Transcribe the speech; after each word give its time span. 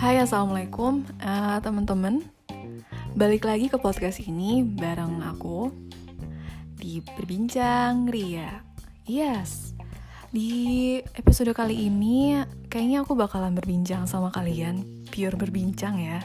Hai 0.00 0.16
assalamualaikum. 0.24 1.04
Uh, 1.20 1.60
teman-teman 1.60 2.24
Balik 3.12 3.44
lagi 3.44 3.68
ke 3.68 3.76
podcast 3.76 4.16
ini 4.24 4.64
bareng 4.64 5.20
aku 5.20 5.68
Di 6.80 7.04
Berbincang 7.04 8.08
Ria. 8.08 8.64
Yes. 9.04 9.76
Di 10.32 10.96
episode 11.12 11.52
kali 11.52 11.92
ini 11.92 12.40
Kayaknya 12.72 13.04
aku 13.04 13.12
bakalan 13.12 13.52
berbincang 13.52 14.08
sama 14.08 14.32
kalian 14.32 14.80
Pure 15.12 15.36
berbincang 15.36 16.00
ya. 16.00 16.24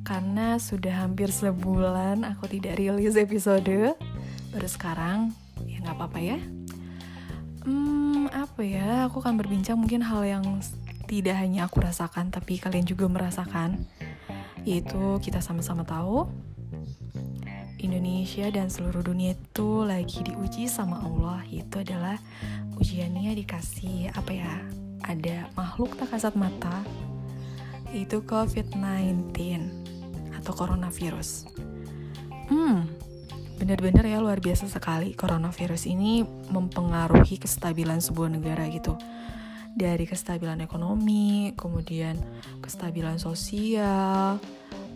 Karena 0.00 0.56
sudah 0.56 1.04
hampir 1.04 1.28
sebulan 1.28 2.24
aku 2.24 2.48
tidak 2.56 2.80
rilis 2.80 3.20
episode. 3.20 4.00
Baru 4.48 4.68
sekarang 4.72 5.36
Ya 5.68 5.84
nggak 5.84 5.92
apa-apa 5.92 6.20
ya. 6.24 6.40
Hmm, 7.68 7.97
apa 8.32 8.60
ya 8.64 9.06
Aku 9.08 9.22
akan 9.22 9.38
berbincang 9.38 9.78
mungkin 9.78 10.04
hal 10.04 10.24
yang 10.26 10.44
tidak 11.08 11.40
hanya 11.40 11.64
aku 11.64 11.80
rasakan 11.80 12.28
tapi 12.28 12.60
kalian 12.60 12.84
juga 12.84 13.08
merasakan. 13.08 13.88
Yaitu 14.66 15.16
kita 15.24 15.40
sama-sama 15.40 15.86
tahu 15.86 16.28
Indonesia 17.78 18.50
dan 18.50 18.68
seluruh 18.68 19.06
dunia 19.06 19.38
itu 19.38 19.86
lagi 19.86 20.20
diuji 20.26 20.68
sama 20.68 21.00
Allah. 21.00 21.46
Itu 21.48 21.80
adalah 21.80 22.18
ujiannya 22.76 23.32
dikasih 23.38 24.12
apa 24.12 24.32
ya 24.34 24.54
ada 25.06 25.48
makhluk 25.54 25.96
tak 25.96 26.12
kasat 26.12 26.34
mata. 26.34 26.84
Itu 27.94 28.20
COVID-19 28.26 29.32
atau 30.36 30.52
coronavirus. 30.52 31.48
Hmm 32.52 32.97
benar-benar 33.58 34.06
ya 34.06 34.22
luar 34.22 34.38
biasa 34.38 34.70
sekali 34.70 35.18
coronavirus 35.18 35.90
ini 35.90 36.22
mempengaruhi 36.54 37.42
kestabilan 37.42 37.98
sebuah 37.98 38.30
negara 38.30 38.64
gitu 38.70 38.94
dari 39.78 40.10
kestabilan 40.10 40.58
ekonomi, 40.58 41.54
kemudian 41.54 42.18
kestabilan 42.58 43.22
sosial, 43.22 44.42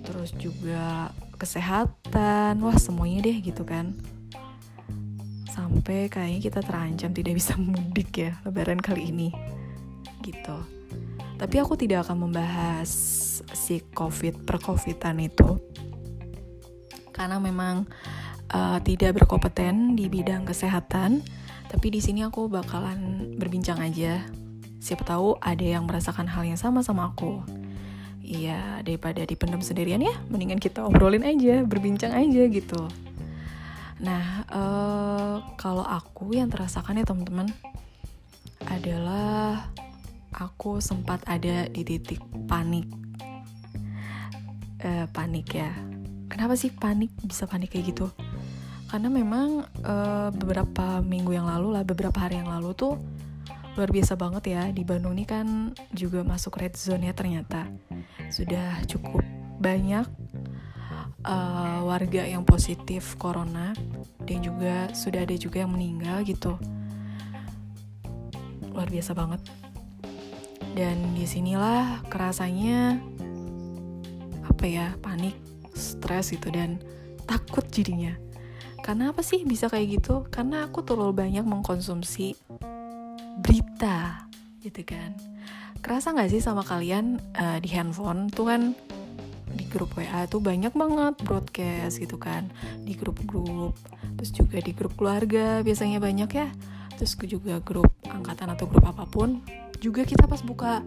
terus 0.03 0.35
juga 0.35 1.15
kesehatan, 1.39 2.59
wah 2.59 2.75
semuanya 2.75 3.31
deh 3.31 3.39
gitu 3.39 3.63
kan. 3.63 3.95
Sampai 5.47 6.11
kayaknya 6.11 6.41
kita 6.43 6.61
terancam 6.67 7.15
tidak 7.15 7.35
bisa 7.39 7.55
mudik 7.63 8.11
ya 8.19 8.35
lebaran 8.43 8.83
kali 8.83 9.15
ini. 9.15 9.31
Gitu. 10.19 10.59
Tapi 11.39 11.57
aku 11.59 11.79
tidak 11.79 12.07
akan 12.07 12.31
membahas 12.31 12.91
si 13.55 13.83
COVID 13.95 14.43
per 14.43 14.59
COVIDan 14.59 15.19
itu. 15.23 15.59
Karena 17.15 17.39
memang 17.39 17.87
uh, 18.53 18.79
tidak 18.85 19.19
berkompeten 19.19 19.97
di 19.99 20.07
bidang 20.07 20.47
kesehatan, 20.47 21.25
tapi 21.73 21.89
di 21.89 22.01
sini 22.05 22.23
aku 22.23 22.47
bakalan 22.53 23.33
berbincang 23.41 23.81
aja 23.81 24.23
siapa 24.83 25.07
tahu 25.07 25.39
ada 25.39 25.63
yang 25.63 25.87
merasakan 25.87 26.27
hal 26.27 26.43
yang 26.43 26.59
sama 26.59 26.83
sama 26.83 27.15
aku 27.15 27.39
Iya, 28.23 28.81
daripada 28.87 29.27
dipendam 29.27 29.61
sendirian 29.61 30.01
ya, 30.01 30.15
mendingan 30.31 30.63
kita 30.63 30.87
obrolin 30.87 31.27
aja, 31.27 31.67
berbincang 31.67 32.15
aja 32.15 32.43
gitu. 32.49 32.81
Nah, 33.99 34.47
uh, 34.49 35.37
kalau 35.59 35.83
aku 35.83 36.33
yang 36.33 36.49
terasakan 36.49 37.03
ya 37.03 37.05
teman-teman, 37.05 37.51
adalah 38.71 39.69
aku 40.31 40.79
sempat 40.79 41.21
ada 41.27 41.67
di 41.69 41.83
titik 41.83 42.23
panik. 42.47 42.89
Uh, 44.81 45.05
panik 45.11 45.53
ya. 45.53 45.75
Kenapa 46.31 46.57
sih 46.57 46.71
panik 46.73 47.11
bisa 47.27 47.45
panik 47.45 47.75
kayak 47.75 47.91
gitu? 47.93 48.07
Karena 48.93 49.09
memang 49.09 49.65
uh, 49.89 50.29
beberapa 50.37 51.01
minggu 51.01 51.33
yang 51.33 51.49
lalu 51.49 51.73
lah, 51.73 51.81
beberapa 51.81 52.29
hari 52.29 52.45
yang 52.45 52.53
lalu 52.53 52.77
tuh 52.77 53.01
luar 53.73 53.89
biasa 53.89 54.21
banget 54.21 54.53
ya. 54.53 54.69
Di 54.69 54.85
Bandung 54.85 55.17
ini 55.17 55.25
kan 55.25 55.73
juga 55.97 56.21
masuk 56.21 56.61
red 56.61 56.77
zone 56.77 57.09
ya 57.09 57.17
ternyata. 57.17 57.73
Sudah 58.29 58.85
cukup 58.85 59.25
banyak 59.65 60.05
uh, 61.25 61.81
warga 61.89 62.29
yang 62.29 62.45
positif 62.45 63.17
corona 63.17 63.73
dan 64.29 64.45
juga 64.45 64.93
sudah 64.93 65.25
ada 65.25 65.41
juga 65.41 65.65
yang 65.65 65.73
meninggal 65.73 66.21
gitu. 66.29 66.61
Luar 68.77 68.93
biasa 68.93 69.17
banget. 69.17 69.41
Dan 70.77 71.17
di 71.17 71.25
sinilah 71.25 72.05
kerasanya 72.13 73.01
apa 74.45 74.69
ya 74.69 74.93
panik 75.01 75.33
stres 75.73 76.37
gitu 76.37 76.53
dan 76.53 76.77
takut 77.25 77.65
jadinya 77.73 78.13
karena 78.83 79.15
apa 79.15 79.23
sih 79.23 79.47
bisa 79.47 79.71
kayak 79.71 80.03
gitu? 80.03 80.27
Karena 80.29 80.67
aku 80.67 80.83
terlalu 80.83 81.15
banyak 81.15 81.47
mengkonsumsi 81.47 82.35
berita 83.39 84.27
gitu 84.59 84.83
kan. 84.83 85.15
Kerasa 85.79 86.11
nggak 86.15 86.31
sih 86.31 86.43
sama 86.43 86.67
kalian 86.67 87.23
uh, 87.39 87.59
di 87.63 87.71
handphone? 87.71 88.27
Tuh 88.29 88.47
kan 88.51 88.63
di 89.53 89.65
grup 89.69 89.93
WA 89.95 90.27
tuh 90.27 90.43
banyak 90.43 90.75
banget 90.75 91.15
broadcast 91.23 92.03
gitu 92.03 92.19
kan. 92.19 92.51
Di 92.83 92.99
grup-grup 92.99 93.79
terus 94.19 94.35
juga 94.35 94.59
di 94.59 94.75
grup 94.75 94.99
keluarga 94.99 95.63
biasanya 95.63 96.03
banyak 96.03 96.31
ya. 96.35 96.51
Terus 96.99 97.15
juga 97.23 97.63
grup 97.63 97.91
angkatan 98.11 98.51
atau 98.51 98.67
grup 98.67 98.83
apa 98.87 99.07
pun. 99.07 99.43
Juga 99.79 100.03
kita 100.07 100.27
pas 100.27 100.43
buka 100.43 100.83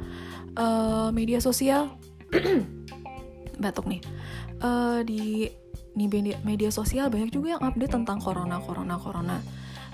uh, 0.60 1.12
media 1.16 1.40
sosial 1.40 1.96
batuk 3.64 3.88
nih. 3.88 4.04
Uh, 4.64 5.04
di 5.04 5.52
di 5.96 6.06
media, 6.44 6.70
sosial 6.70 7.08
banyak 7.08 7.32
juga 7.32 7.56
yang 7.56 7.64
update 7.64 7.96
tentang 7.96 8.20
corona 8.20 8.60
corona 8.60 9.00
corona. 9.00 9.40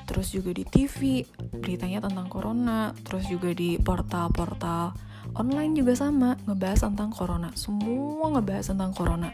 Terus 0.09 0.33
juga 0.33 0.51
di 0.51 0.65
TV 0.65 1.23
beritanya 1.61 2.01
tentang 2.01 2.27
corona. 2.27 2.91
Terus 3.05 3.29
juga 3.29 3.53
di 3.53 3.77
portal-portal 3.77 4.97
online 5.37 5.77
juga 5.77 5.93
sama 5.93 6.35
ngebahas 6.49 6.89
tentang 6.89 7.13
corona. 7.13 7.53
Semua 7.53 8.33
ngebahas 8.33 8.73
tentang 8.73 8.91
corona. 8.97 9.29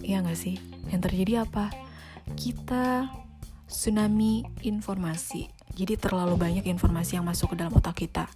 Iya 0.00 0.22
gak 0.22 0.38
sih? 0.38 0.56
Yang 0.88 1.10
terjadi 1.10 1.32
apa? 1.44 1.74
Kita 2.38 3.10
tsunami 3.66 4.46
informasi. 4.62 5.50
Jadi 5.74 5.98
terlalu 5.98 6.38
banyak 6.38 6.64
informasi 6.70 7.18
yang 7.18 7.26
masuk 7.26 7.52
ke 7.52 7.56
dalam 7.58 7.74
otak 7.74 8.06
kita. 8.06 8.30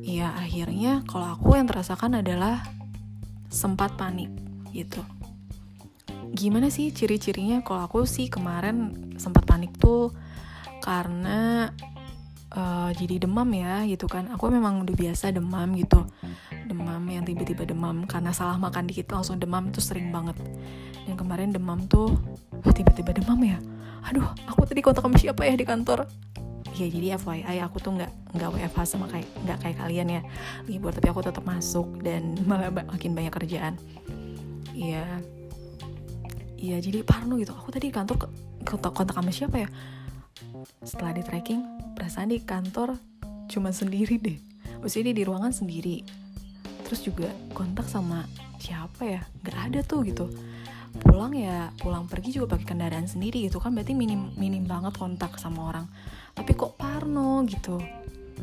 Ya 0.00 0.32
akhirnya 0.32 1.04
kalau 1.04 1.36
aku 1.36 1.60
yang 1.60 1.68
terasakan 1.68 2.24
adalah 2.24 2.64
sempat 3.52 3.98
panik 4.00 4.32
gitu 4.72 5.02
gimana 6.34 6.70
sih 6.72 6.90
ciri-cirinya? 6.94 7.62
Kalau 7.62 7.86
aku 7.86 8.06
sih 8.06 8.30
kemarin 8.30 8.94
sempat 9.18 9.44
panik 9.46 9.74
tuh 9.76 10.14
karena 10.80 11.68
uh, 12.54 12.90
jadi 12.94 13.26
demam 13.26 13.46
ya 13.52 13.84
gitu 13.86 14.06
kan. 14.06 14.30
Aku 14.34 14.50
memang 14.50 14.82
udah 14.82 14.94
biasa 14.96 15.34
demam 15.34 15.68
gitu. 15.76 16.06
Demam 16.66 17.02
yang 17.10 17.26
tiba-tiba 17.26 17.66
demam. 17.66 18.06
Karena 18.06 18.30
salah 18.34 18.56
makan 18.56 18.88
dikit 18.90 19.10
langsung 19.10 19.38
demam 19.38 19.70
tuh 19.74 19.82
sering 19.82 20.10
banget. 20.14 20.38
Dan 21.06 21.14
kemarin 21.18 21.50
demam 21.50 21.84
tuh 21.86 22.16
tiba-tiba 22.74 23.14
demam 23.16 23.38
ya. 23.42 23.58
Aduh 24.08 24.24
aku 24.48 24.64
tadi 24.64 24.80
kontak 24.80 25.04
sama 25.04 25.18
siapa 25.20 25.44
ya 25.44 25.54
di 25.54 25.66
kantor? 25.66 26.08
Ya 26.78 26.86
jadi 26.86 27.18
FYI 27.18 27.60
aku 27.66 27.82
tuh 27.82 27.98
nggak 27.98 28.38
nggak 28.38 28.48
WFH 28.56 28.80
sama 28.86 29.10
kayak 29.10 29.28
nggak 29.44 29.58
kayak 29.60 29.76
kalian 29.82 30.08
ya. 30.08 30.22
Libur 30.64 30.94
tapi 30.94 31.10
aku 31.10 31.20
tetap 31.20 31.44
masuk 31.44 32.00
dan 32.00 32.38
malah 32.48 32.72
makin 32.72 33.12
banyak 33.12 33.34
kerjaan. 33.34 33.76
Iya, 34.70 35.20
iya 36.60 36.76
jadi 36.78 37.00
parno 37.00 37.40
gitu. 37.40 37.56
Aku 37.56 37.72
tadi 37.72 37.88
di 37.88 37.94
kantor 37.94 38.28
kontak, 38.68 38.92
kontak 38.92 39.16
sama 39.16 39.32
siapa 39.32 39.56
ya? 39.64 39.68
Setelah 40.84 41.16
di 41.16 41.22
tracking 41.24 41.60
perasaan 41.96 42.30
di 42.30 42.38
kantor 42.44 43.00
cuma 43.48 43.72
sendiri 43.72 44.20
deh. 44.20 44.38
Maksudnya 44.84 45.16
di 45.16 45.24
ruangan 45.24 45.50
sendiri. 45.50 46.04
Terus 46.84 47.00
juga 47.00 47.28
kontak 47.56 47.88
sama 47.88 48.28
siapa 48.60 49.08
ya? 49.08 49.20
Nggak 49.42 49.58
ada 49.72 49.80
tuh 49.82 50.04
gitu. 50.04 50.28
Pulang 51.00 51.32
ya 51.32 51.72
pulang 51.80 52.04
pergi 52.04 52.36
juga 52.36 52.54
pakai 52.56 52.76
kendaraan 52.76 53.08
sendiri 53.08 53.48
gitu 53.48 53.56
kan. 53.58 53.72
Berarti 53.72 53.96
minim 53.96 54.30
minim 54.36 54.68
banget 54.68 54.94
kontak 55.00 55.40
sama 55.40 55.72
orang. 55.72 55.86
Tapi 56.36 56.52
kok 56.52 56.76
parno 56.76 57.40
gitu? 57.48 57.80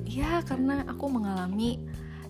Ya 0.06 0.42
karena 0.42 0.86
aku 0.90 1.10
mengalami 1.10 1.78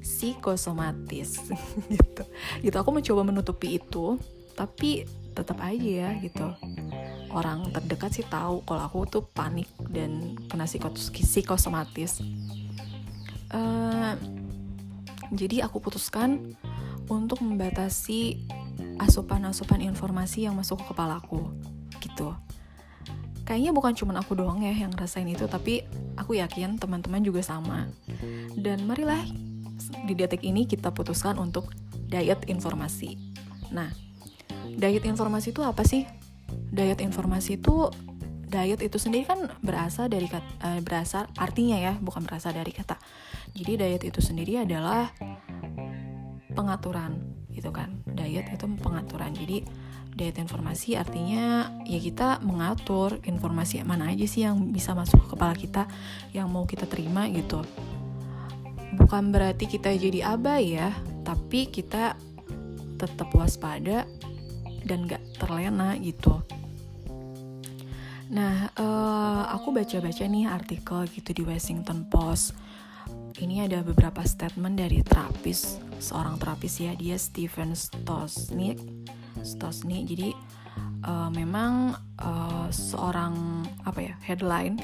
psikosomatis 0.03 1.47
gitu. 1.95 2.23
Gitu 2.63 2.75
aku 2.75 2.89
mencoba 2.91 3.21
menutupi 3.23 3.79
itu 3.79 4.19
tapi 4.57 5.05
tetap 5.37 5.61
aja 5.61 6.09
ya 6.09 6.09
gitu. 6.17 6.49
Orang 7.29 7.69
terdekat 7.69 8.17
sih 8.17 8.25
tahu 8.25 8.65
kalau 8.65 8.81
aku 8.81 9.05
tuh 9.05 9.23
panik 9.29 9.69
dan 9.93 10.33
kena 10.49 10.65
psikosomatis. 10.65 12.25
Uh, 13.53 14.17
jadi 15.29 15.69
aku 15.69 15.77
putuskan 15.77 16.57
untuk 17.07 17.39
membatasi 17.45 18.41
asupan-asupan 18.97 19.85
informasi 19.85 20.49
yang 20.49 20.57
masuk 20.57 20.81
ke 20.81 20.85
kepalaku 20.91 21.53
gitu. 22.01 22.33
Kayaknya 23.47 23.71
bukan 23.71 23.93
cuma 23.95 24.19
aku 24.19 24.35
doang 24.35 24.59
ya 24.59 24.75
yang 24.75 24.91
ngerasain 24.91 25.29
itu 25.29 25.47
tapi 25.47 25.85
aku 26.19 26.35
yakin 26.35 26.81
teman-teman 26.81 27.21
juga 27.23 27.45
sama. 27.45 27.87
Dan 28.57 28.89
marilah 28.89 29.21
di 30.03 30.17
detik 30.17 30.43
ini 30.43 30.65
kita 30.65 30.91
putuskan 30.91 31.37
untuk 31.39 31.71
diet 32.09 32.43
informasi. 32.49 33.15
Nah 33.71 34.06
diet 34.77 35.03
informasi 35.03 35.51
itu 35.51 35.65
apa 35.65 35.81
sih? 35.81 36.05
Diet 36.69 37.01
informasi 37.01 37.57
itu 37.57 37.89
diet 38.47 38.79
itu 38.79 38.95
sendiri 38.95 39.27
kan 39.27 39.49
berasal 39.59 40.07
dari 40.07 40.29
kata, 40.31 40.47
uh, 40.63 40.79
berasal 40.79 41.27
artinya 41.35 41.75
ya 41.75 41.93
bukan 41.99 42.23
berasal 42.23 42.53
dari 42.53 42.71
kata. 42.71 42.95
Jadi 43.57 43.73
diet 43.75 44.03
itu 44.05 44.21
sendiri 44.21 44.63
adalah 44.63 45.09
pengaturan 46.53 47.17
gitu 47.51 47.73
kan. 47.73 48.05
Diet 48.05 48.47
itu 48.53 48.65
pengaturan. 48.79 49.33
Jadi 49.33 49.65
diet 50.17 50.37
informasi 50.37 50.97
artinya 50.97 51.73
ya 51.85 51.99
kita 52.01 52.41
mengatur 52.45 53.21
informasi 53.25 53.81
mana 53.85 54.13
aja 54.13 54.25
sih 54.25 54.45
yang 54.45 54.73
bisa 54.73 54.97
masuk 54.97 55.25
ke 55.25 55.27
kepala 55.37 55.53
kita 55.57 55.89
yang 56.31 56.47
mau 56.53 56.69
kita 56.69 56.85
terima 56.85 57.25
gitu. 57.33 57.65
Bukan 58.97 59.33
berarti 59.33 59.67
kita 59.67 59.91
jadi 59.93 60.37
abai 60.37 60.77
ya 60.77 60.93
tapi 61.27 61.67
kita 61.67 62.15
tetap 62.97 63.29
waspada 63.37 64.09
dan 64.85 65.09
gak 65.09 65.23
terlena 65.39 65.97
gitu 65.97 66.43
Nah, 68.27 68.67
uh, 68.75 69.47
aku 69.55 69.71
baca-baca 69.71 70.27
nih 70.27 70.51
artikel 70.51 71.07
gitu 71.15 71.31
di 71.31 71.43
Washington 71.47 72.03
Post. 72.11 72.59
Ini 73.39 73.71
ada 73.71 73.79
beberapa 73.85 74.19
statement 74.27 74.75
dari 74.75 74.99
terapis, 74.99 75.79
seorang 76.03 76.35
terapis 76.35 76.83
ya, 76.83 76.91
dia 76.97 77.15
Stephen 77.15 77.71
Stosnik. 77.71 78.83
Stosnik. 79.47 80.11
Jadi 80.11 80.35
uh, 81.07 81.31
memang 81.31 81.95
uh, 82.19 82.67
seorang 82.67 83.63
apa 83.87 84.11
ya 84.11 84.15
headline 84.27 84.75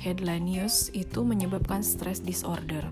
headline 0.00 0.44
news 0.44 0.92
itu 0.92 1.24
menyebabkan 1.24 1.80
stress 1.80 2.20
disorder. 2.20 2.84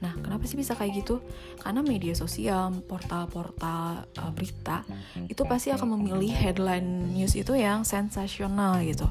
Nah, 0.00 0.16
kenapa 0.16 0.48
sih 0.48 0.56
bisa 0.56 0.72
kayak 0.72 1.04
gitu? 1.04 1.20
Karena 1.60 1.84
media 1.84 2.16
sosial, 2.16 2.72
portal-portal 2.88 4.08
uh, 4.08 4.32
berita 4.32 4.80
itu 5.28 5.44
pasti 5.44 5.68
akan 5.70 6.00
memilih 6.00 6.32
headline 6.32 7.12
news 7.12 7.36
itu 7.36 7.52
yang 7.52 7.84
sensasional 7.84 8.80
gitu. 8.80 9.04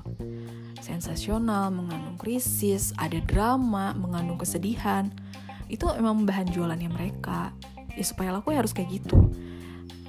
Sensasional, 0.81 1.69
mengandung 1.69 2.17
krisis, 2.17 2.97
ada 2.97 3.21
drama, 3.21 3.93
mengandung 3.93 4.41
kesedihan. 4.41 5.13
Itu 5.69 5.93
emang 5.93 6.25
bahan 6.25 6.49
jualannya 6.49 6.89
mereka. 6.89 7.53
Ya 7.93 8.01
supaya 8.01 8.33
laku 8.33 8.57
ya 8.57 8.65
harus 8.65 8.73
kayak 8.73 8.89
gitu. 8.89 9.29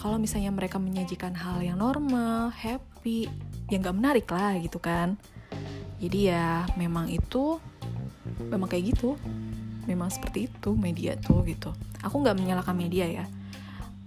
Kalau 0.00 0.16
misalnya 0.16 0.48
mereka 0.48 0.80
menyajikan 0.80 1.36
hal 1.36 1.60
yang 1.60 1.76
normal, 1.76 2.48
happy, 2.56 3.28
ya 3.68 3.76
nggak 3.76 3.96
menarik 4.00 4.26
lah 4.32 4.56
gitu 4.56 4.80
kan. 4.80 5.20
Jadi 6.00 6.32
ya 6.32 6.64
memang 6.80 7.12
itu 7.12 7.60
memang 8.48 8.72
kayak 8.72 8.96
gitu 8.96 9.20
memang 9.90 10.06
seperti 10.06 10.46
itu 10.46 10.78
media 10.78 11.18
tuh 11.18 11.42
gitu. 11.42 11.74
Aku 12.06 12.22
nggak 12.22 12.38
menyalahkan 12.38 12.76
media 12.78 13.10
ya. 13.10 13.26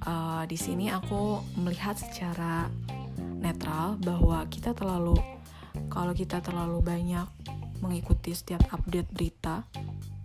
Uh, 0.03 0.43
di 0.47 0.55
sini 0.55 0.87
aku 0.87 1.43
melihat 1.59 1.99
secara 1.99 2.71
netral 3.39 3.99
bahwa 3.99 4.43
kita 4.47 4.71
terlalu 4.71 5.15
kalau 5.91 6.15
kita 6.15 6.39
terlalu 6.39 6.79
banyak 6.79 7.27
mengikuti 7.83 8.31
setiap 8.31 8.63
update 8.71 9.11
berita 9.11 9.67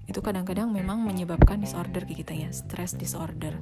itu 0.09 0.25
kadang-kadang 0.25 0.73
memang 0.73 1.05
menyebabkan 1.05 1.61
disorder 1.61 2.07
ke 2.09 2.25
kita 2.25 2.33
ya 2.33 2.49
stress 2.49 2.97
disorder. 2.97 3.53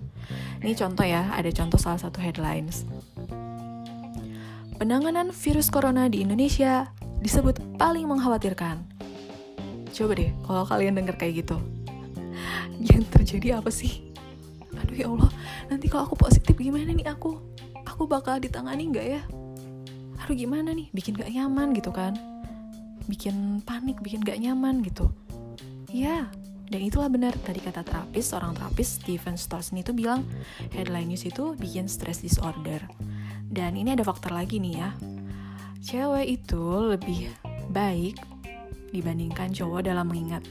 Ini 0.62 0.78
contoh 0.78 1.02
ya 1.02 1.32
ada 1.34 1.50
contoh 1.50 1.80
salah 1.80 1.98
satu 1.98 2.22
headlines. 2.22 2.86
Penanganan 4.76 5.32
virus 5.32 5.72
corona 5.72 6.06
di 6.06 6.22
Indonesia 6.22 6.92
disebut 7.24 7.80
paling 7.80 8.06
mengkhawatirkan. 8.06 8.78
Coba 9.90 10.12
deh 10.14 10.30
kalau 10.44 10.62
kalian 10.68 10.94
dengar 10.94 11.16
kayak 11.16 11.42
gitu 11.42 11.56
yang 12.90 13.02
terjadi 13.08 13.60
apa 13.60 13.72
sih? 13.72 14.12
Aduh 14.76 14.96
ya 14.96 15.06
Allah. 15.08 15.30
Nanti 15.72 15.88
kalau 15.88 16.08
aku 16.08 16.16
positif 16.18 16.52
gimana 16.56 16.92
nih 16.92 17.08
aku? 17.08 17.40
Aku 17.86 18.04
bakal 18.04 18.36
ditangani 18.42 18.92
nggak 18.92 19.06
ya? 19.06 19.22
Aduh 20.20 20.36
gimana 20.36 20.74
nih? 20.74 20.90
Bikin 20.90 21.16
gak 21.16 21.30
nyaman 21.32 21.72
gitu 21.76 21.94
kan? 21.94 22.16
Bikin 23.06 23.62
panik 23.62 24.02
bikin 24.02 24.20
gak 24.26 24.42
nyaman 24.42 24.82
gitu. 24.82 25.08
Ya 25.92 26.28
dan 26.66 26.80
itulah 26.82 27.06
benar. 27.06 27.32
Tadi 27.46 27.62
kata 27.62 27.86
terapis 27.86 28.34
seorang 28.34 28.58
terapis 28.58 28.98
Steven 28.98 29.38
Stosny 29.38 29.86
itu 29.86 29.94
bilang 29.94 30.26
headline 30.74 31.14
news 31.14 31.22
itu 31.22 31.54
bikin 31.54 31.86
stress 31.86 32.20
disorder. 32.20 32.82
Dan 33.46 33.78
ini 33.78 33.94
ada 33.94 34.02
faktor 34.02 34.34
lagi 34.34 34.58
nih 34.58 34.74
ya. 34.82 34.90
Cewek 35.86 36.26
itu 36.26 36.64
lebih 36.90 37.30
baik 37.70 38.18
dibandingkan 38.90 39.54
cowok 39.54 39.86
dalam 39.86 40.10
mengingat 40.10 40.42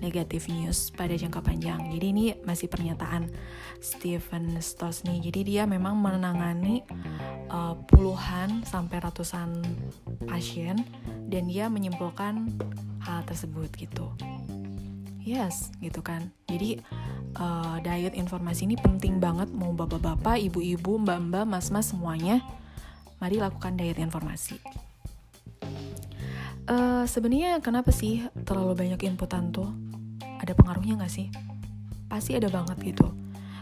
negatif 0.00 0.48
news 0.52 0.92
pada 0.92 1.16
jangka 1.16 1.40
panjang. 1.40 1.80
Jadi 1.92 2.06
ini 2.12 2.24
masih 2.44 2.68
pernyataan 2.68 3.32
Stephen 3.80 4.60
Stosny. 4.60 5.20
Jadi 5.20 5.56
dia 5.56 5.62
memang 5.64 5.96
menangani 5.96 6.84
uh, 7.48 7.76
puluhan 7.88 8.64
sampai 8.64 9.00
ratusan 9.00 9.62
pasien 10.28 10.84
dan 11.26 11.48
dia 11.48 11.68
menyimpulkan 11.72 12.52
hal 13.04 13.22
tersebut 13.24 13.70
gitu. 13.76 14.12
Yes, 15.26 15.74
gitu 15.82 16.06
kan. 16.06 16.30
Jadi 16.46 16.78
uh, 17.34 17.82
diet 17.82 18.14
informasi 18.14 18.70
ini 18.70 18.78
penting 18.78 19.18
banget 19.18 19.50
mau 19.50 19.74
bapak-bapak, 19.74 20.38
ibu-ibu, 20.38 21.02
mbak-mbak, 21.02 21.44
mas-mas 21.46 21.90
semuanya. 21.90 22.38
Mari 23.18 23.42
lakukan 23.42 23.74
diet 23.74 23.98
informasi. 23.98 24.60
Uh, 26.66 27.06
Sebenarnya 27.06 27.62
kenapa 27.62 27.94
sih 27.94 28.26
terlalu 28.42 28.74
banyak 28.74 29.06
inputan 29.06 29.54
tuh? 29.54 29.70
Ada 30.40 30.52
pengaruhnya 30.52 31.00
gak 31.02 31.12
sih? 31.12 31.28
Pasti 32.06 32.36
ada 32.38 32.46
banget 32.46 32.78
gitu. 32.82 33.12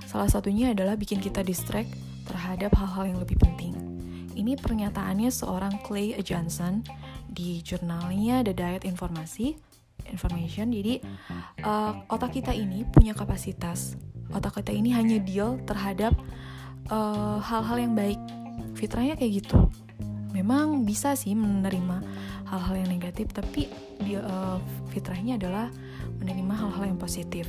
Salah 0.04 0.28
satunya 0.28 0.70
adalah 0.76 0.94
bikin 0.94 1.18
kita 1.18 1.42
distract 1.42 1.90
terhadap 2.28 2.72
hal-hal 2.76 3.14
yang 3.14 3.18
lebih 3.20 3.40
penting. 3.40 3.74
Ini 4.34 4.58
pernyataannya 4.58 5.30
seorang 5.30 5.78
Clay 5.86 6.18
Johnson 6.20 6.82
di 7.30 7.62
jurnalnya 7.62 8.42
The 8.42 8.54
Diet 8.54 8.84
Informasi 8.86 9.54
Information. 10.10 10.74
Jadi 10.74 11.02
uh, 11.62 12.02
otak 12.10 12.36
kita 12.38 12.50
ini 12.50 12.82
punya 12.86 13.14
kapasitas. 13.14 13.94
Otak 14.34 14.62
kita 14.62 14.74
ini 14.74 14.90
hanya 14.90 15.20
deal 15.20 15.60
terhadap 15.68 16.16
eh, 16.88 17.38
hal-hal 17.44 17.76
uh, 17.76 17.82
yang 17.84 17.92
baik. 17.92 18.16
Fitrahnya 18.72 19.14
kayak 19.20 19.44
gitu. 19.44 19.68
Memang 20.34 20.82
bisa 20.82 21.14
sih 21.14 21.38
menerima 21.38 22.02
hal-hal 22.50 22.74
yang 22.82 22.90
negatif, 22.90 23.30
tapi 23.30 23.70
dia 24.02 24.18
uh, 24.18 24.58
fitrahnya 24.90 25.38
adalah 25.38 25.70
menerima 26.18 26.54
hal-hal 26.58 26.90
yang 26.90 26.98
positif. 26.98 27.46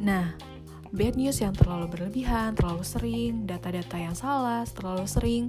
Nah, 0.00 0.32
bad 0.96 1.14
news 1.20 1.44
yang 1.44 1.52
terlalu 1.52 1.92
berlebihan, 1.92 2.56
terlalu 2.56 2.82
sering, 2.88 3.44
data-data 3.44 3.96
yang 4.00 4.16
salah, 4.16 4.64
terlalu 4.64 5.04
sering, 5.04 5.44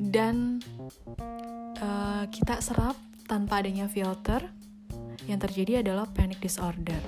dan 0.00 0.58
uh, 1.78 2.24
kita 2.32 2.64
serap 2.64 2.96
tanpa 3.28 3.60
adanya 3.60 3.86
filter, 3.92 4.48
yang 5.28 5.38
terjadi 5.38 5.86
adalah 5.86 6.08
panic 6.10 6.42
disorder. 6.42 6.98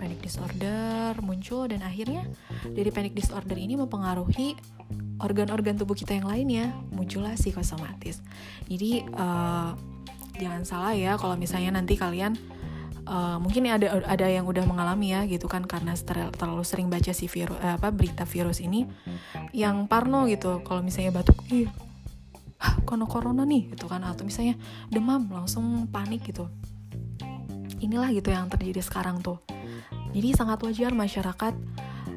Panic 0.00 0.18
disorder 0.24 1.14
muncul 1.22 1.70
dan 1.70 1.84
akhirnya 1.84 2.26
dari 2.66 2.90
panic 2.90 3.14
disorder 3.14 3.54
ini 3.54 3.78
mempengaruhi 3.78 4.58
organ-organ 5.22 5.78
tubuh 5.78 5.94
kita 5.94 6.18
yang 6.18 6.26
lainnya, 6.26 6.74
muncullah 6.90 7.38
psikosomatis. 7.38 8.20
Jadi 8.66 9.06
uh, 9.14 9.72
jangan 10.36 10.62
salah 10.66 10.92
ya 10.98 11.14
kalau 11.14 11.38
misalnya 11.38 11.78
nanti 11.78 11.94
kalian 11.94 12.34
uh, 13.06 13.38
mungkin 13.38 13.70
ada 13.70 14.02
ada 14.02 14.26
yang 14.26 14.44
udah 14.44 14.66
mengalami 14.66 15.14
ya 15.14 15.22
gitu 15.30 15.46
kan 15.46 15.62
karena 15.62 15.94
terlalu 16.34 16.66
sering 16.66 16.90
baca 16.90 17.14
si 17.14 17.30
virus 17.30 17.54
uh, 17.62 17.78
apa 17.78 17.94
berita 17.94 18.26
virus 18.26 18.58
ini. 18.58 18.84
Yang 19.54 19.86
parno 19.86 20.26
gitu 20.26 20.60
kalau 20.66 20.82
misalnya 20.82 21.14
batuk 21.14 21.38
ih 21.54 21.70
ah, 22.58 22.74
kono 22.82 23.06
corona 23.06 23.46
nih? 23.46 23.72
Gitu 23.78 23.86
kan 23.86 24.02
atau 24.02 24.26
misalnya 24.26 24.58
demam 24.90 25.30
langsung 25.30 25.86
panik 25.86 26.26
gitu. 26.26 26.50
Inilah 27.78 28.10
gitu 28.14 28.30
yang 28.34 28.50
terjadi 28.50 28.82
sekarang 28.82 29.22
tuh. 29.22 29.38
Jadi 30.12 30.28
sangat 30.36 30.60
wajar 30.60 30.92
masyarakat 30.92 31.54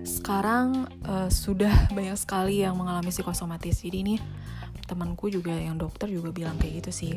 sekarang 0.06 0.86
uh, 1.10 1.28
sudah 1.34 1.90
banyak 1.90 2.16
sekali 2.16 2.62
yang 2.62 2.78
mengalami 2.78 3.10
psikosomatis. 3.10 3.82
Jadi 3.82 3.98
ini 4.06 4.16
temanku 4.86 5.34
juga 5.34 5.52
yang 5.52 5.82
dokter 5.82 6.14
juga 6.14 6.30
bilang 6.30 6.62
kayak 6.62 6.86
gitu 6.86 6.92
sih. 6.94 7.14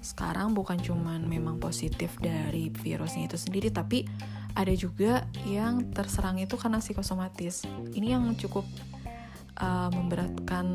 Sekarang 0.00 0.56
bukan 0.56 0.80
cuman 0.80 1.28
memang 1.28 1.60
positif 1.60 2.16
dari 2.16 2.72
virusnya 2.72 3.28
itu 3.28 3.36
sendiri 3.36 3.68
tapi 3.68 4.08
ada 4.56 4.72
juga 4.72 5.28
yang 5.44 5.92
terserang 5.92 6.40
itu 6.40 6.56
karena 6.56 6.80
psikosomatis. 6.80 7.68
Ini 7.92 8.16
yang 8.16 8.32
cukup 8.40 8.64
uh, 9.60 9.92
memberatkan 9.92 10.66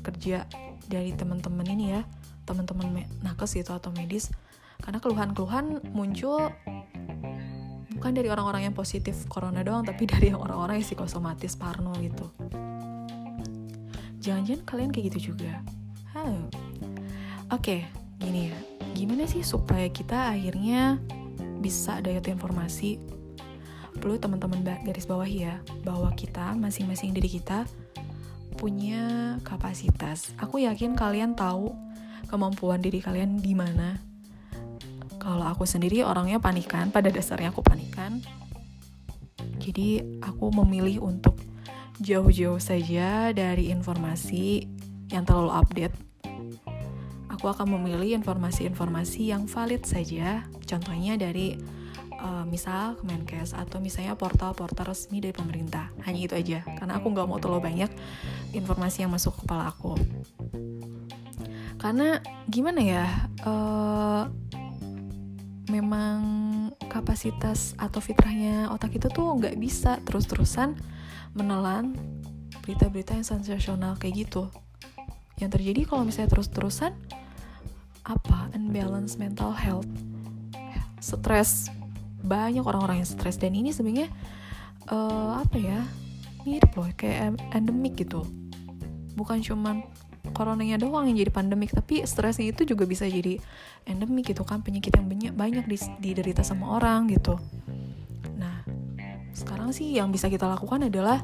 kerja 0.00 0.48
dari 0.88 1.12
teman-teman 1.12 1.68
ini 1.68 2.00
ya 2.00 2.02
teman-teman 2.48 3.06
nakes 3.20 3.60
gitu 3.60 3.76
atau 3.76 3.92
medis. 3.92 4.32
Karena 4.80 5.04
keluhan-keluhan 5.04 5.92
muncul 5.92 6.48
bukan 8.00 8.16
dari 8.16 8.32
orang-orang 8.32 8.64
yang 8.64 8.72
positif 8.72 9.28
corona 9.28 9.60
doang 9.60 9.84
tapi 9.84 10.08
dari 10.08 10.32
orang-orang 10.32 10.80
yang 10.80 10.88
psikosomatis 10.88 11.52
parno 11.52 11.92
gitu. 12.00 12.32
Jangan-jangan 14.24 14.64
kalian 14.64 14.88
kayak 14.88 15.12
gitu 15.12 15.36
juga. 15.36 15.60
Huh. 16.16 16.48
oke 17.52 17.60
okay, 17.60 17.84
gini 18.16 18.48
ya. 18.48 18.58
Gimana 18.96 19.28
sih 19.28 19.44
supaya 19.44 19.84
kita 19.92 20.32
akhirnya 20.32 20.96
bisa 21.60 22.00
diet 22.00 22.24
informasi? 22.24 22.96
Perlu 24.00 24.16
teman-teman 24.16 24.64
garis 24.64 25.04
bawah 25.04 25.28
ya 25.28 25.60
bahwa 25.84 26.08
kita 26.16 26.56
masing-masing 26.56 27.12
diri 27.12 27.28
kita 27.28 27.68
punya 28.56 29.36
kapasitas. 29.44 30.32
Aku 30.40 30.56
yakin 30.56 30.96
kalian 30.96 31.36
tahu 31.36 31.76
kemampuan 32.32 32.80
diri 32.80 33.04
kalian 33.04 33.44
di 33.44 33.52
mana 33.52 34.09
kalau 35.20 35.44
aku 35.44 35.68
sendiri 35.68 36.00
orangnya 36.00 36.40
panikan 36.40 36.88
pada 36.88 37.12
dasarnya 37.12 37.52
aku 37.52 37.60
panikan. 37.60 38.24
Jadi 39.60 40.00
aku 40.24 40.48
memilih 40.64 41.04
untuk 41.04 41.36
jauh-jauh 42.00 42.58
saja 42.58 43.28
dari 43.36 43.68
informasi 43.68 44.64
yang 45.12 45.28
terlalu 45.28 45.52
update. 45.52 45.96
Aku 47.28 47.52
akan 47.52 47.76
memilih 47.76 48.16
informasi-informasi 48.16 49.32
yang 49.32 49.44
valid 49.44 49.84
saja. 49.84 50.48
Contohnya 50.64 51.20
dari 51.20 51.60
uh, 52.20 52.44
misal 52.48 52.96
Kemenkes 53.00 53.56
atau 53.56 53.80
misalnya 53.80 54.16
portal-portal 54.16 54.92
resmi 54.92 55.20
dari 55.20 55.36
pemerintah. 55.36 55.92
Hanya 56.04 56.20
itu 56.24 56.34
aja 56.36 56.64
karena 56.76 57.00
aku 57.00 57.12
nggak 57.12 57.28
mau 57.28 57.40
terlalu 57.40 57.68
banyak 57.68 57.90
informasi 58.56 59.04
yang 59.04 59.12
masuk 59.12 59.36
ke 59.36 59.44
kepala 59.44 59.72
aku. 59.72 59.96
Karena 61.80 62.20
gimana 62.44 62.80
ya 62.84 63.04
uh, 63.44 64.28
memang 65.70 66.18
kapasitas 66.90 67.78
atau 67.78 68.02
fitrahnya 68.02 68.68
otak 68.74 68.98
itu 68.98 69.06
tuh 69.06 69.38
nggak 69.38 69.54
bisa 69.56 70.02
terus-terusan 70.02 70.74
menelan 71.38 71.94
berita-berita 72.66 73.14
yang 73.14 73.26
sensasional 73.26 73.94
kayak 73.94 74.26
gitu. 74.26 74.50
Yang 75.38 75.56
terjadi 75.56 75.80
kalau 75.88 76.02
misalnya 76.04 76.30
terus-terusan 76.34 76.92
apa? 78.04 78.50
Unbalance 78.52 79.16
mental 79.16 79.54
health, 79.54 79.88
stres. 80.98 81.70
Banyak 82.20 82.66
orang-orang 82.66 83.00
yang 83.00 83.08
stres. 83.08 83.40
Dan 83.40 83.56
ini 83.56 83.72
sebenarnya 83.72 84.12
uh, 84.92 85.40
apa 85.40 85.56
ya? 85.56 85.80
Mirip 86.44 86.72
loh 86.76 86.88
kayak 86.98 87.40
endemik 87.56 87.96
gitu. 87.96 88.26
Bukan 89.16 89.40
cuman 89.40 89.86
coronanya 90.32 90.76
doang 90.80 91.08
yang 91.08 91.16
jadi 91.16 91.32
pandemik. 91.32 91.72
Tapi 91.74 92.04
stresnya 92.04 92.52
itu 92.52 92.64
juga 92.68 92.84
bisa 92.84 93.08
jadi 93.08 93.40
endemik 93.88 94.32
gitu 94.32 94.46
kan. 94.46 94.60
Penyakit 94.64 94.94
yang 94.96 95.06
banyak 95.08 95.32
banyak 95.34 95.64
diderita 96.00 96.40
sama 96.44 96.78
orang 96.78 97.10
gitu. 97.10 97.36
Nah 98.36 98.64
sekarang 99.34 99.72
sih 99.72 99.96
yang 99.96 100.12
bisa 100.12 100.28
kita 100.28 100.44
lakukan 100.46 100.86
adalah 100.88 101.22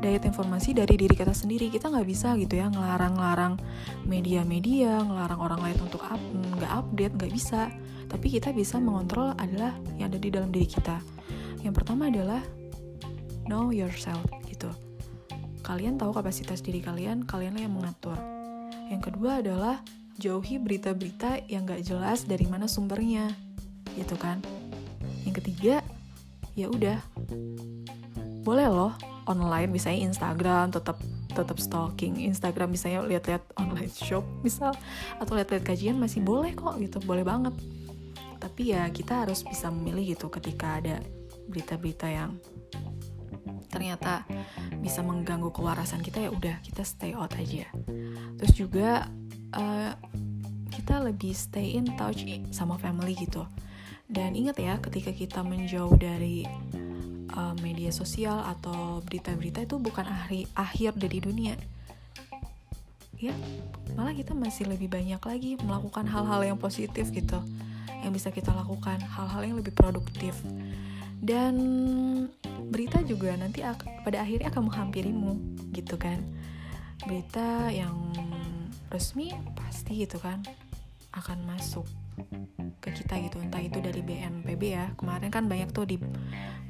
diet 0.00 0.24
informasi 0.24 0.72
dari 0.72 0.96
diri 0.96 1.12
kita 1.12 1.32
sendiri. 1.32 1.68
Kita 1.68 1.88
nggak 1.88 2.08
bisa 2.08 2.34
gitu 2.40 2.56
ya 2.56 2.68
ngelarang-larang 2.68 3.60
media-media 4.04 5.04
ngelarang 5.04 5.40
orang 5.40 5.60
lain 5.60 5.78
untuk 5.84 6.02
up, 6.06 6.20
nggak 6.58 6.72
update 6.72 7.14
nggak 7.16 7.32
bisa. 7.32 7.70
Tapi 8.10 8.26
kita 8.26 8.50
bisa 8.50 8.82
mengontrol 8.82 9.38
adalah 9.38 9.76
yang 10.00 10.10
ada 10.10 10.18
di 10.18 10.28
dalam 10.34 10.50
diri 10.50 10.66
kita. 10.66 10.98
Yang 11.62 11.74
pertama 11.78 12.10
adalah 12.10 12.42
know 13.50 13.74
yourself 13.74 14.22
gitu 14.46 14.70
kalian 15.70 16.02
tahu 16.02 16.10
kapasitas 16.10 16.66
diri 16.66 16.82
kalian, 16.82 17.22
kalianlah 17.22 17.62
yang 17.62 17.70
mengatur. 17.70 18.18
Yang 18.90 19.14
kedua 19.14 19.38
adalah 19.38 19.78
jauhi 20.18 20.58
berita-berita 20.58 21.46
yang 21.46 21.62
gak 21.62 21.86
jelas 21.86 22.26
dari 22.26 22.50
mana 22.50 22.66
sumbernya, 22.66 23.30
gitu 23.94 24.18
kan. 24.18 24.42
Yang 25.22 25.38
ketiga, 25.38 25.86
ya 26.58 26.66
udah, 26.66 26.98
boleh 28.42 28.66
loh 28.66 28.98
online 29.30 29.70
misalnya 29.70 30.10
Instagram 30.10 30.74
tetap 30.74 30.98
tetap 31.30 31.62
stalking 31.62 32.18
Instagram 32.18 32.74
misalnya 32.74 33.06
lihat-lihat 33.06 33.46
online 33.54 33.92
shop 33.94 34.26
misal 34.42 34.74
atau 35.22 35.38
lihat-lihat 35.38 35.62
kajian 35.62 35.94
masih 35.94 36.18
boleh 36.26 36.50
kok 36.58 36.74
gitu 36.82 36.98
boleh 37.06 37.22
banget 37.22 37.54
tapi 38.42 38.74
ya 38.74 38.88
kita 38.90 39.22
harus 39.22 39.46
bisa 39.46 39.70
memilih 39.70 40.18
gitu 40.18 40.26
ketika 40.26 40.82
ada 40.82 40.98
berita-berita 41.46 42.10
yang 42.10 42.34
ternyata 43.80 44.28
bisa 44.84 45.00
mengganggu 45.00 45.48
kewarasan 45.56 46.04
kita 46.04 46.20
ya 46.20 46.28
udah 46.28 46.60
kita 46.60 46.84
stay 46.84 47.16
out 47.16 47.32
aja. 47.32 47.64
Terus 48.36 48.52
juga 48.52 49.08
uh, 49.56 49.96
kita 50.68 51.00
lebih 51.00 51.32
stay 51.32 51.80
in 51.80 51.88
touch 51.96 52.28
sama 52.52 52.76
family 52.76 53.16
gitu. 53.16 53.48
Dan 54.04 54.36
ingat 54.36 54.60
ya 54.60 54.76
ketika 54.84 55.16
kita 55.16 55.40
menjauh 55.40 55.96
dari 55.96 56.44
uh, 57.32 57.56
media 57.64 57.88
sosial 57.88 58.44
atau 58.44 59.00
berita-berita 59.00 59.64
itu 59.64 59.80
bukan 59.80 60.04
akhir 60.04 60.44
akhir 60.52 61.00
dari 61.00 61.18
dunia. 61.24 61.56
Ya 63.16 63.32
malah 63.96 64.12
kita 64.12 64.36
masih 64.36 64.68
lebih 64.68 64.92
banyak 64.92 65.24
lagi 65.24 65.56
melakukan 65.64 66.04
hal-hal 66.04 66.44
yang 66.44 66.60
positif 66.60 67.08
gitu. 67.08 67.40
Yang 68.04 68.12
bisa 68.12 68.28
kita 68.28 68.52
lakukan 68.52 69.00
hal-hal 69.00 69.40
yang 69.40 69.56
lebih 69.56 69.72
produktif. 69.72 70.36
Dan 71.20 71.56
berita 72.68 73.00
juga 73.04 73.32
nanti 73.36 73.64
pada 74.04 74.22
akhirnya 74.22 74.52
akan 74.52 74.68
menghampirimu 74.68 75.32
gitu 75.72 75.96
kan. 75.96 76.20
Berita 77.04 77.72
yang 77.72 78.12
resmi 78.90 79.32
pasti 79.56 80.04
gitu 80.04 80.20
kan 80.20 80.42
akan 81.14 81.46
masuk 81.46 81.86
ke 82.84 82.92
kita 82.92 83.16
gitu 83.24 83.40
entah 83.40 83.62
itu 83.62 83.80
dari 83.80 84.04
BNPB 84.04 84.62
ya. 84.76 84.92
Kemarin 84.98 85.30
kan 85.32 85.44
banyak 85.48 85.72
tuh 85.72 85.88
di 85.88 85.96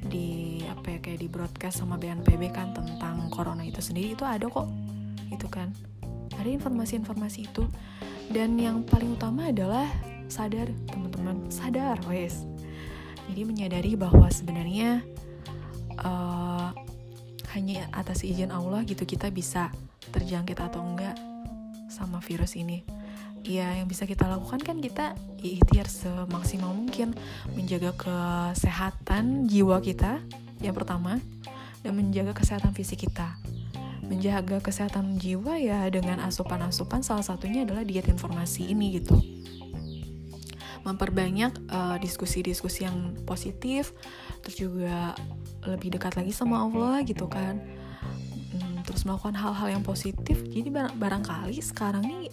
di 0.01 0.61
apa 0.65 0.97
ya 0.97 0.99
kayak 1.03 1.21
di 1.21 1.29
broadcast 1.29 1.83
sama 1.83 2.01
BNPB 2.01 2.55
kan 2.55 2.73
tentang 2.73 3.29
corona 3.29 3.67
itu 3.67 3.83
sendiri 3.83 4.15
itu 4.15 4.25
ada 4.25 4.47
kok 4.47 4.69
itu 5.29 5.47
kan. 5.51 5.75
Ada 6.39 6.49
informasi-informasi 6.57 7.51
itu. 7.51 7.67
Dan 8.31 8.55
yang 8.57 8.87
paling 8.87 9.19
utama 9.19 9.51
adalah 9.51 9.91
sadar 10.31 10.71
teman-teman 10.87 11.51
sadar 11.51 11.99
wes. 12.07 12.47
Jadi 13.31 13.43
menyadari 13.43 13.93
bahwa 13.99 14.31
sebenarnya 14.31 15.03
uh, 16.04 16.73
hanya 17.57 17.90
atas 17.90 18.23
izin 18.23 18.54
Allah 18.54 18.87
gitu 18.87 19.02
kita 19.02 19.28
bisa 19.30 19.75
terjangkit 20.14 20.59
atau 20.59 20.83
enggak 20.83 21.19
sama 21.90 22.23
virus 22.23 22.54
ini. 22.54 22.87
Ya 23.40 23.73
yang 23.73 23.88
bisa 23.88 24.04
kita 24.04 24.28
lakukan 24.28 24.61
kan 24.61 24.78
kita 24.78 25.16
ikhtiar 25.40 25.88
semaksimal 25.88 26.76
mungkin 26.76 27.16
menjaga 27.57 27.97
kesehatan 27.97 29.49
jiwa 29.49 29.80
kita 29.80 30.21
yang 30.61 30.76
pertama 30.76 31.19
dan 31.80 31.92
menjaga 31.97 32.37
kesehatan 32.37 32.76
fisik 32.76 33.09
kita. 33.09 33.35
Menjaga 34.04 34.61
kesehatan 34.61 35.16
jiwa 35.16 35.57
ya 35.57 35.88
dengan 35.88 36.21
asupan-asupan 36.26 37.00
salah 37.00 37.25
satunya 37.25 37.64
adalah 37.64 37.83
diet 37.87 38.07
informasi 38.12 38.69
ini 38.71 39.00
gitu. 39.00 39.16
Memperbanyak 40.85 41.52
eh, 41.71 41.97
diskusi-diskusi 42.00 42.85
uh, 42.85 42.92
yang 42.92 42.99
positif 43.25 43.92
terus 44.40 44.57
juga 44.57 45.14
lebih 45.69 45.93
dekat 45.97 46.17
lagi 46.17 46.33
sama 46.33 46.64
Allah 46.64 47.05
gitu 47.05 47.29
kan. 47.29 47.61
Hmm, 48.55 48.81
terus 48.87 49.05
melakukan 49.05 49.37
hal-hal 49.37 49.81
yang 49.81 49.85
positif. 49.85 50.40
Jadi 50.49 50.69
barang 50.73 50.97
barangkali 50.97 51.59
sekarang 51.61 52.05
nih 52.07 52.33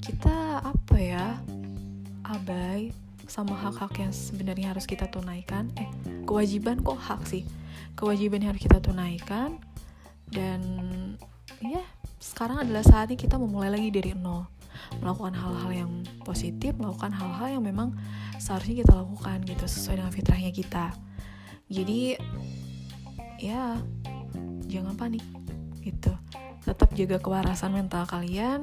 kita 0.00 0.64
apa 0.64 0.96
ya 0.96 1.36
abai 2.24 2.92
sama 3.28 3.52
hak-hak 3.52 3.92
yang 4.00 4.12
sebenarnya 4.12 4.72
harus 4.72 4.88
kita 4.88 5.04
tunaikan. 5.12 5.68
Eh 5.76 5.88
kewajiban 6.24 6.80
kok 6.80 6.96
hak 6.96 7.22
sih? 7.28 7.44
Kewajiban 7.92 8.40
yang 8.40 8.56
harus 8.56 8.64
kita 8.64 8.80
tunaikan. 8.80 9.60
Dan 10.28 10.60
ya 11.60 11.84
sekarang 12.20 12.64
adalah 12.64 12.84
saatnya 12.84 13.16
kita 13.16 13.36
memulai 13.36 13.68
lagi 13.68 13.92
dari 13.92 14.16
nol. 14.16 14.48
Melakukan 15.04 15.34
hal-hal 15.36 15.70
yang 15.84 15.92
positif 16.22 16.76
melakukan 16.78 17.10
hal-hal 17.10 17.58
yang 17.58 17.64
memang 17.64 17.92
seharusnya 18.38 18.86
kita 18.86 18.94
lakukan 18.94 19.42
gitu 19.42 19.64
sesuai 19.66 19.98
dengan 19.98 20.12
fitrahnya 20.14 20.52
kita 20.54 20.94
jadi 21.68 22.16
ya 23.38 23.76
jangan 24.68 24.96
panik 24.96 25.24
gitu. 25.84 26.12
Tetap 26.64 26.92
jaga 26.96 27.16
kewarasan 27.20 27.72
mental 27.72 28.04
kalian 28.04 28.60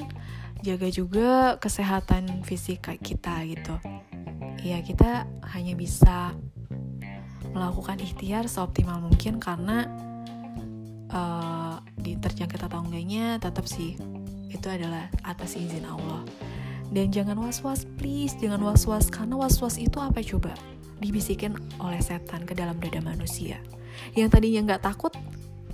jaga 0.65 0.89
juga 0.89 1.29
kesehatan 1.61 2.41
fisik 2.41 2.89
kita 3.01 3.45
gitu. 3.45 3.77
Ya 4.65 4.81
kita 4.81 5.29
hanya 5.53 5.77
bisa 5.77 6.33
melakukan 7.53 8.01
ikhtiar 8.01 8.49
seoptimal 8.49 8.99
mungkin 8.99 9.37
karena 9.37 9.85
uh, 11.13 11.77
di 11.95 12.17
terjangkit 12.17 12.65
atau 12.65 12.81
enggaknya 12.83 13.37
tetap 13.37 13.69
sih 13.69 13.95
itu 14.49 14.67
adalah 14.67 15.07
atas 15.21 15.53
izin 15.53 15.85
Allah. 15.85 16.25
Dan 16.89 17.13
jangan 17.13 17.37
was-was 17.37 17.85
please 17.97 18.33
jangan 18.41 18.61
was-was. 18.65 19.13
Karena 19.13 19.37
was-was 19.37 19.77
itu 19.77 20.01
apa 20.01 20.21
coba 20.25 20.57
dibisikin 20.99 21.55
oleh 21.79 21.99
setan 21.99 22.43
ke 22.47 22.55
dalam 22.55 22.79
dada 22.79 23.01
manusia. 23.03 23.59
Yang 24.15 24.39
tadinya 24.39 24.73
nggak 24.73 24.83
takut 24.83 25.13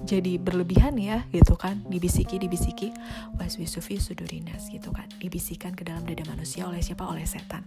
jadi 0.01 0.41
berlebihan 0.41 0.97
ya 0.97 1.25
gitu 1.29 1.53
kan. 1.53 1.81
Dibisiki 1.85 2.41
dibisiki. 2.41 2.89
Waswisufi 3.37 4.01
sudurinas 4.01 4.69
gitu 4.73 4.89
kan. 4.89 5.05
Dibisikan 5.21 5.77
ke 5.77 5.85
dalam 5.85 6.01
dada 6.05 6.25
manusia 6.25 6.65
oleh 6.65 6.81
siapa? 6.81 7.05
Oleh 7.05 7.25
setan. 7.25 7.61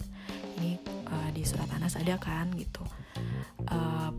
Ini 0.58 0.78
uh, 1.10 1.30
di 1.30 1.42
surat 1.46 1.70
Anas 1.74 1.94
ada 1.94 2.18
kan 2.18 2.50
gitu. 2.58 2.82
Uh, 3.70 4.10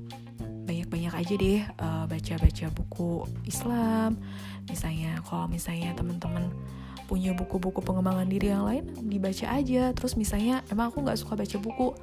banyak-banyak 0.65 1.13
aja 1.13 1.33
deh 1.37 1.61
uh, 1.83 2.05
baca-baca 2.07 2.65
buku 2.71 3.27
Islam. 3.45 4.17
Misalnya 4.65 5.21
kalau 5.27 5.45
misalnya 5.51 5.93
teman-teman 5.93 6.49
punya 7.05 7.37
buku-buku 7.37 7.85
pengembangan 7.85 8.25
diri 8.25 8.49
yang 8.49 8.65
lain 8.65 8.89
dibaca 9.05 9.45
aja. 9.51 9.93
Terus 9.93 10.17
misalnya 10.17 10.65
emang 10.71 10.89
aku 10.89 11.03
nggak 11.05 11.19
suka 11.19 11.37
baca 11.37 11.57
buku. 11.61 11.93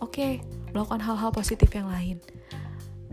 Oke 0.00 0.16
okay, 0.16 0.32
melakukan 0.72 1.00
hal-hal 1.02 1.30
positif 1.34 1.70
yang 1.72 1.90
lain 1.90 2.18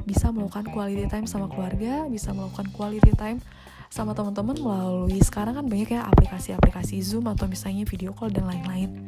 bisa 0.08 0.32
melakukan 0.32 0.72
quality 0.72 1.06
time 1.12 1.28
sama 1.28 1.52
keluarga 1.52 2.08
bisa 2.08 2.32
melakukan 2.32 2.72
quality 2.72 3.12
time 3.18 3.40
sama 3.88 4.12
teman-teman 4.12 4.56
melalui 4.60 5.20
sekarang 5.24 5.56
kan 5.56 5.66
banyak 5.66 5.96
ya 5.96 6.04
aplikasi-aplikasi 6.12 7.00
Zoom 7.00 7.32
atau 7.32 7.48
misalnya 7.48 7.88
video 7.88 8.12
call 8.12 8.36
dan 8.36 8.48
lain-lain. 8.48 9.08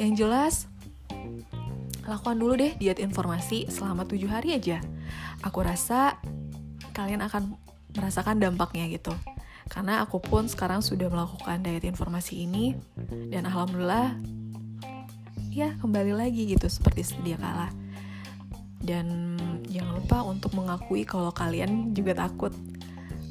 Yang 0.00 0.12
jelas 0.16 0.54
lakukan 2.06 2.36
dulu 2.38 2.54
deh 2.56 2.72
diet 2.78 3.02
informasi 3.02 3.68
selama 3.68 4.08
tujuh 4.08 4.30
hari 4.30 4.56
aja. 4.56 4.80
Aku 5.44 5.60
rasa 5.60 6.16
kalian 6.96 7.20
akan 7.28 7.60
merasakan 7.92 8.40
dampaknya 8.40 8.88
gitu. 8.88 9.12
Karena 9.66 10.00
aku 10.00 10.22
pun 10.22 10.46
sekarang 10.46 10.80
sudah 10.80 11.10
melakukan 11.12 11.60
diet 11.60 11.84
informasi 11.84 12.48
ini 12.48 12.72
dan 13.28 13.44
alhamdulillah 13.44 14.16
ya 15.56 15.72
kembali 15.80 16.12
lagi 16.12 16.52
gitu 16.52 16.68
seperti 16.68 17.00
sedia 17.00 17.40
kala. 17.40 17.72
Dan 18.76 19.40
jangan 19.64 19.96
lupa 19.96 20.18
untuk 20.28 20.52
mengakui 20.52 21.08
kalau 21.08 21.32
kalian 21.32 21.96
juga 21.96 22.12
takut. 22.28 22.52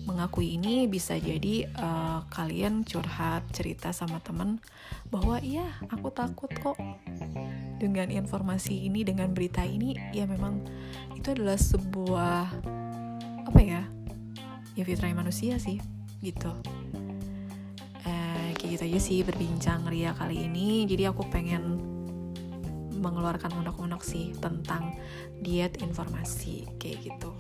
Mengakui 0.10 0.58
ini 0.58 0.86
bisa 0.90 1.18
jadi 1.18 1.70
uh, 1.78 2.26
kalian 2.34 2.86
curhat 2.86 3.46
cerita 3.54 3.90
sama 3.94 4.22
temen 4.22 4.62
bahwa 5.10 5.38
iya 5.42 5.66
aku 5.90 6.10
takut 6.14 6.50
kok 6.62 6.78
dengan 7.78 8.10
informasi 8.14 8.86
ini 8.86 9.02
dengan 9.02 9.34
berita 9.34 9.66
ini 9.66 9.98
ya 10.14 10.30
memang 10.30 10.62
itu 11.18 11.34
adalah 11.34 11.58
sebuah 11.58 12.54
apa 13.50 13.60
ya 13.62 13.82
ya 14.78 14.84
fitrahnya 14.86 15.26
manusia 15.26 15.58
sih 15.58 15.82
gitu 16.22 16.54
eh, 18.06 18.54
kayak 18.54 18.70
gitu 18.78 18.84
aja 18.94 19.00
sih 19.02 19.20
berbincang 19.26 19.90
ria 19.90 20.14
kali 20.14 20.46
ini 20.46 20.86
jadi 20.86 21.10
aku 21.10 21.26
pengen 21.34 21.95
mengeluarkan 22.98 23.52
unek-unek 23.60 24.02
sih 24.02 24.32
tentang 24.40 24.96
diet 25.44 25.80
informasi 25.84 26.68
kayak 26.80 27.12
gitu. 27.12 27.32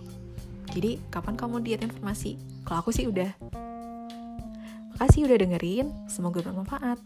Jadi 0.75 0.99
kapan 1.07 1.39
kamu 1.39 1.63
diet 1.63 1.81
informasi? 1.83 2.35
Kalau 2.67 2.83
aku 2.83 2.91
sih 2.91 3.07
udah. 3.07 3.31
Makasih 4.95 5.27
udah 5.27 5.37
dengerin 5.39 5.87
semoga 6.11 6.43
bermanfaat. 6.43 6.99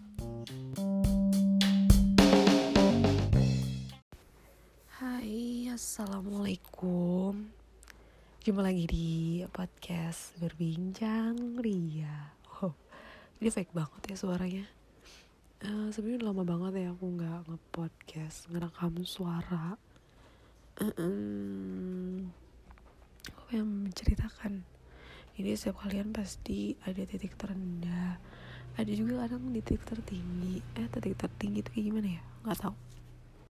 Hai 4.97 5.69
assalamualaikum. 5.69 7.49
Jumpa 8.39 8.61
lagi 8.63 8.85
di 8.87 9.09
podcast 9.51 10.33
berbincang 10.41 11.59
Ria. 11.61 12.33
Oh, 12.63 12.73
ini 13.43 13.51
fake 13.51 13.75
banget 13.75 14.01
ya 14.09 14.15
suaranya. 14.17 14.78
Uh, 15.59 15.91
Sebenarnya 15.91 16.31
lama 16.31 16.43
banget 16.47 16.87
ya 16.87 16.95
aku 16.95 17.05
nggak 17.19 17.39
ngepodcast, 17.51 18.47
ngerekam 18.47 19.03
suara. 19.03 19.75
Uh. 20.79 22.23
Aku 23.35 23.47
yang 23.59 23.67
menceritakan. 23.67 24.63
Ini 25.35 25.55
setiap 25.55 25.83
kalian 25.83 26.15
pasti 26.15 26.79
ada 26.83 27.03
titik 27.03 27.35
terendah. 27.35 28.19
Ada 28.79 28.91
juga 28.95 29.27
kadang 29.27 29.51
di 29.51 29.59
titik 29.59 29.83
tertinggi. 29.83 30.63
Eh, 30.79 30.87
titik 30.87 31.19
tertinggi 31.19 31.59
itu 31.59 31.69
kayak 31.75 31.85
gimana 31.91 32.07
ya? 32.19 32.23
Nggak 32.43 32.59
tahu 32.63 32.88